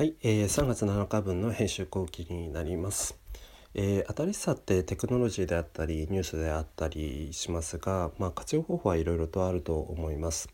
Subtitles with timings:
[0.00, 3.18] はい、えー、3月7日分の編集後期になります。
[3.74, 10.48] えー、新しさってテクノロジーであったりニュースであったりしますが、まあ、活用方法はいろいろとあると思います。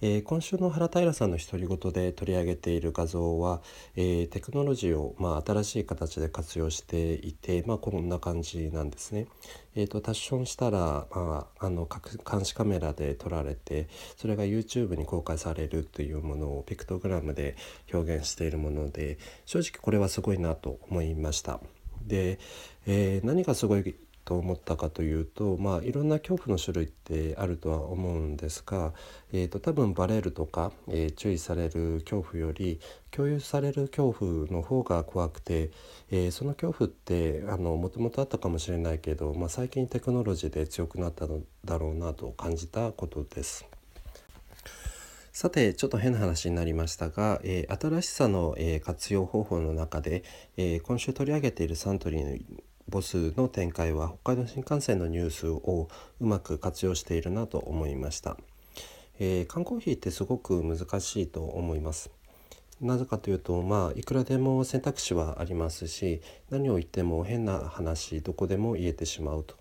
[0.00, 3.60] えー、今週の原平さんの独り言で取り上げている画像は、
[3.96, 9.26] えー、テクノロジーを、まあ、新しい形で活用していて、まあ、こんな感じなんですね。
[9.74, 11.88] えーと、タッションしたら、まあ、あの
[12.30, 17.56] 監視カメラで撮られてそれが YouTube に公開されるというものをピクトグラムで
[17.92, 21.60] 表現しているもので正直これはすごいなと思いました。
[22.06, 22.38] で、
[22.86, 23.94] えー、何がすごい
[24.24, 28.92] と思ったかというと、まあ、いろんな恐怖の種類ってあるとは思うんですが、
[29.32, 35.70] えーと、多分バレるとか、えー、注意される恐怖より共有される恐怖の方が怖くて、
[36.10, 43.66] えー、その恐怖ってもともとあったかもしれないけど、まあ、最近テクノロジーで強くなったのだろうなと感じたことです。
[45.32, 50.24] さてちょっと変な話になりましたが、えー、新しさの、えー、活用方法の中で、
[50.58, 52.40] えー、今週取り上げているサントリー
[52.92, 55.88] ボスの展開は北海道新幹線のニュースを
[56.20, 58.36] うまく活用しているなと思いました、
[59.18, 62.10] えー、缶コーヒーってすごく難しいと思います。
[62.82, 66.20] なぜかというとまあいくらでも選択肢はありますし
[66.50, 69.56] 何を言っても変な話どこでも言えてしまうと。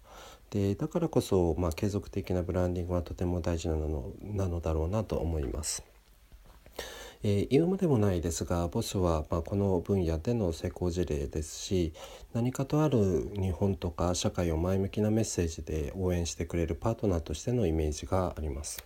[0.50, 5.91] でだからこそ、まあ、継続的なブランディングはとても大事なのなのだろうなと思います。
[7.24, 11.94] えー、言うまでもないですがボスはまこの分野での成功事例ですし
[12.34, 18.84] 何かとある日本とか社会を前向きなメッセージで応援してくれるパートナーとしてのイメージがあります。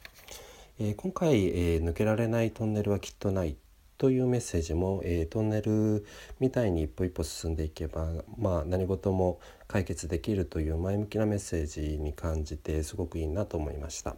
[0.78, 3.56] えー、今回、えー、抜けられないトンネルはきっとない
[3.98, 6.06] というメッセージも、えー、トンネル
[6.42, 14.18] みたいに一歩一歩進んでいけば、まあ、何事も解決できるという前向きなメッセージに感じてすごくいいなと思いました。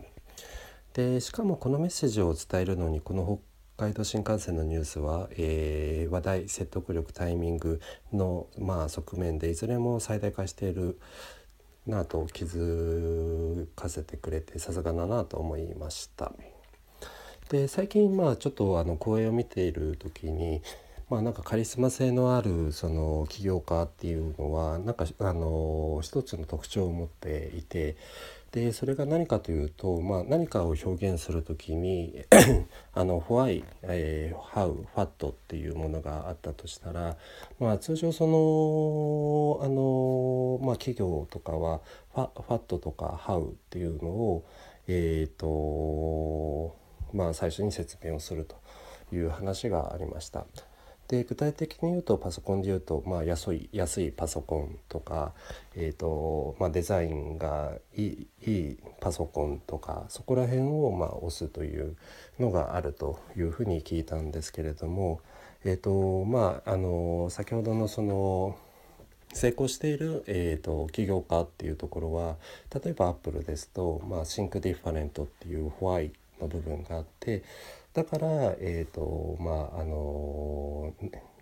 [0.94, 3.40] でしかもこのメッセージを伝えるのにこの
[3.78, 7.80] 海道新幹線のニュースは、えー、話題説得力タイミング
[8.12, 11.00] の、まあ、側面でいずれも最大化している
[11.86, 16.32] なと気づかせてくれてさすがだなと思いました。
[17.50, 20.64] で最近まあちょっとあの講演を見ている時に
[21.08, 27.96] まあなんかカリスマ性のあるその起業家っていうのはなんかあの一つの特徴を持っていて
[28.52, 32.24] でそれが何かというと、まあ、何かを表現する時に
[32.94, 37.18] あの「why」えー「how」「what」っていうものがあったとしたら、
[37.60, 41.82] まあ、通常そのあの、まあ、企業とかは
[42.16, 44.44] 「what」とか「how」っていうのを
[44.88, 46.76] え、ー、と
[47.14, 48.56] まあ最初に説明をすると
[49.14, 50.46] いう話がありました。
[51.08, 55.34] で具体的に言うとパソコンで言うと、まあ、安い安いパソコンとか、
[55.76, 61.96] えーとまあ、デザインがいいいいパソコンとかそこら辺をまあ押すという
[62.40, 65.22] のがあるというふうに聞いたんですけれども、
[65.64, 68.58] えーとまあ、あの先ほどのその
[69.34, 72.38] 成功している、えーと、起業家っていうところは
[72.74, 77.44] 例えばアップルですと、まあ、Think Different っていう Why の部分があって
[77.94, 78.28] だから、
[78.60, 80.94] えーとまああの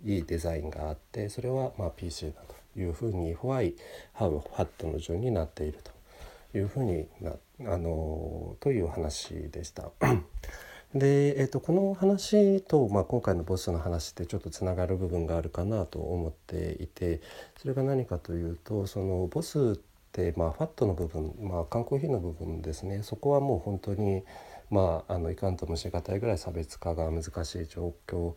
[0.05, 3.73] いいデザインがあってそれは、まあ、PC だというふうにホワイ
[4.13, 7.31] ハウハットの順になっているというふうにな、
[7.73, 9.91] あのという話でした。
[10.93, 17.19] で、えーと、この話と、まあ、今回のボスの話ってちょっとつながる部分があるかなと思っていて
[17.57, 19.79] それが何かというとそのボスっ
[20.13, 24.23] て、まあ、ファットの部分、まあ、缶コーヒーの部分ですねそこはもう本当に
[24.69, 28.33] まあ、あのいかんともしがたいぐらい差別化が難しい状況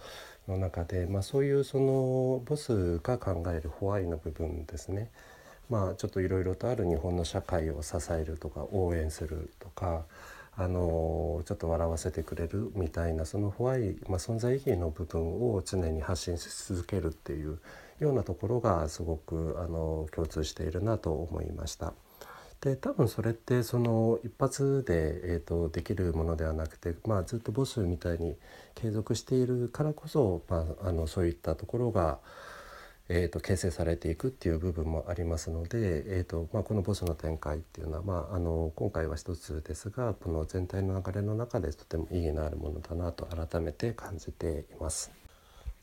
[0.47, 5.11] の中で、まあ、そういうそのボスが考えるホワイの部分ですね、
[5.71, 10.05] まあ、ちょっといろいろとある日本の社会を支えるとか応援するとか
[10.57, 17.61] あのちょっと笑わせてくれるみたいなそのホワイ、まあ、存在意義の部分を常に発信し続けるっていう
[18.01, 21.95] ようなところがすごくあの共通しているなと思いました。
[22.61, 28.37] で多分それってその一発で、えーと、できるものではなくて、まあ、ずっとボスみたいに
[28.75, 32.19] 継続しているからこそ、まあ、あのそういったところが、
[33.09, 45.18] えーと、形成されていくっていう部分もありますので、えーとまあ、このボスの展開っていうのは、まあ、あの今回は一つですがこの全体の流れの中でとても意義のあるものだなと改めて感じています。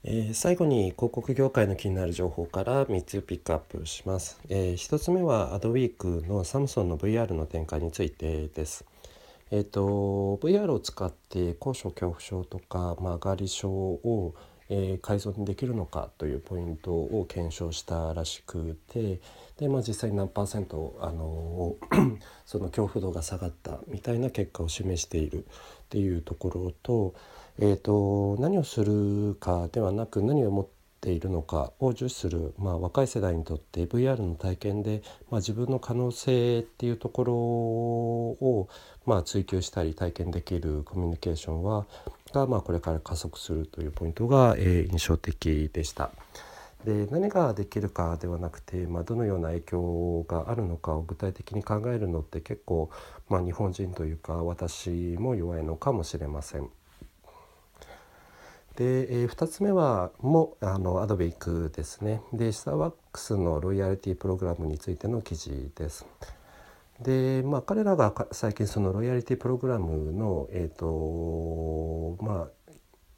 [0.08, 4.40] えー、最後に広告業界の気になる情報から3つピックアップします。
[4.50, 8.86] えー、1つ目はアドウィークのサムソンの VR の展開についてです。
[9.50, 14.36] えーと、VR を使って高所恐怖症とか曲がり症を、
[14.70, 19.20] えー、改造にできるのかというポイントを検証したらしくて
[19.58, 21.76] で、まあ、実際何パーセントあの
[22.46, 27.14] その恐怖度が下がったみたいな結果を示しているっていうところと
[27.58, 30.68] えーと、何をするかではなく何を持っ
[31.00, 38.68] ているのかを重視する、まあ、若い世代にとって VR の体験で、まあ、自分の可能性っていうところを、
[39.06, 41.86] まあ、追求したり体験できるコミュニケーションは
[42.36, 46.12] が、まあ、これから加速するというポイントが、えー、印象的でした。
[46.84, 52.92] で何ができるかではなくて、まあ、どのような影響があるのかを具体的に考えるのって結構、
[53.28, 56.70] まあ、日本人というか私も弱いのかもしれません。
[58.76, 66.06] で、えー、2つ目はもあのアドベイクですねでスターバックスのロイヤリティプログラムについての記事です。
[67.00, 72.72] でまあ彼らが最近そのロイヤリティプログラムのえ、ー、とまあ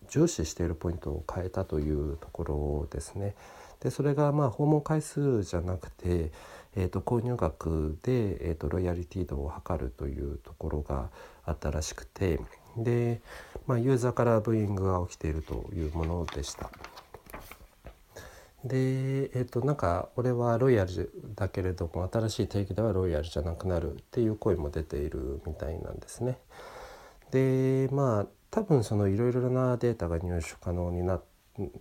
[0.10, 3.36] 重視しているポイントを変えたというところですね。
[3.82, 6.32] でそれがまあ訪問回数じゃなくて、
[6.76, 11.10] えー、と購入額で、えー、とロイヤリティ度を測るというところが
[11.46, 12.40] あったらしくて
[12.76, 13.22] で、
[13.68, 16.72] まあ、ユーザーからブーイングが起きているというものでした。
[18.68, 26.38] でえっ、ー、となんか俺はロイヤルだけれども新しい定義ではロイヤルじゃなくなるっていう声も出ているみたいなんですね。
[27.32, 31.22] でまあ多分そのいろいろなデータが入手可能にな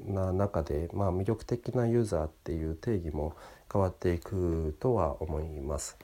[0.07, 3.37] な中で、まあ、魅力的なユーザーっていう定義も
[3.71, 5.99] 変わっていくとは思います。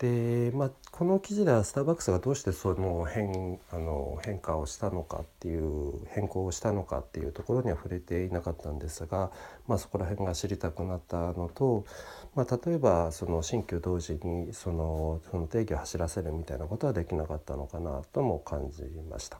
[0.00, 9.30] で、まあ、この記事ではスターバックスがどうしてその変あの変化をしたのかっていう変更をしたのかっていうところには触れていなかったんですが、
[9.68, 11.84] まあ、そこら辺が知りたくなったのと、
[12.34, 19.38] まあ、例えばその新旧同時にそのその定義を走らせるみたいなことはできなかったのかなとも感じました。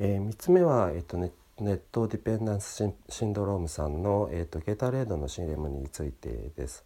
[0.00, 1.30] えー、3つ目は、えっとね、
[1.60, 6.84] ネットディペンダンスシンドロームさんの、えっと、ゲタレードの CM についてです。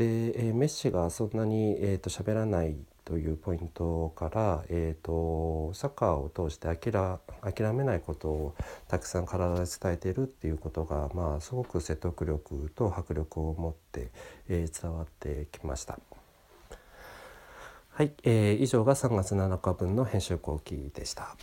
[0.00, 2.74] で、え、メッシがそんなに、えーと、喋らない
[3.04, 8.54] というポイントから、えーと、サッカーを通して諦めないことを
[8.88, 14.10] たくさん体で伝えているっていうことが、まあ、すごく説得力と迫力を持って、
[14.48, 15.98] えー、伝わってきました。
[17.90, 21.36] はい、えー、以上が3月7日分の編集後期でした。